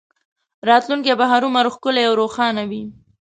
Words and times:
راتلونکی 0.69 1.13
به 1.19 1.25
هرومرو 1.31 1.73
ښکلی 1.75 2.03
او 2.07 2.13
روښانه 2.21 2.63
وي 2.69 2.83